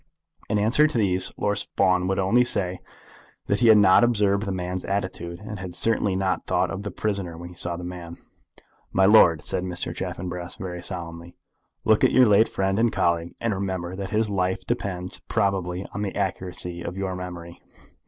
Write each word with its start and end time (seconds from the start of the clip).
In 0.49 0.57
answer 0.57 0.87
to 0.87 0.97
these 0.97 1.31
Lord 1.37 1.63
Fawn 1.77 2.07
would 2.07 2.17
only 2.17 2.43
say 2.43 2.79
that 3.45 3.59
he 3.59 3.67
had 3.67 3.77
not 3.77 4.03
observed 4.03 4.47
the 4.47 4.51
man's 4.51 4.83
attitude, 4.83 5.39
and 5.39 5.59
had 5.59 5.75
certainly 5.75 6.15
not 6.15 6.47
thought 6.47 6.71
of 6.71 6.81
the 6.81 6.89
prisoner 6.89 7.37
when 7.37 7.49
he 7.49 7.55
saw 7.55 7.77
the 7.77 7.83
man. 7.83 8.17
"My 8.91 9.05
lord," 9.05 9.43
said 9.43 9.63
Mr. 9.63 9.93
Chaffanbrass, 9.95 10.55
very 10.55 10.81
solemnly, 10.81 11.35
"look 11.85 12.03
at 12.03 12.11
your 12.13 12.25
late 12.25 12.49
friend 12.49 12.79
and 12.79 12.91
colleague, 12.91 13.35
and 13.39 13.53
remember 13.53 13.95
that 13.95 14.09
his 14.09 14.27
life 14.27 14.65
depends 14.65 15.19
probably 15.27 15.85
on 15.93 16.01
the 16.01 16.15
accuracy 16.15 16.81
of 16.81 16.97
your 16.97 17.15
memory. 17.15 17.61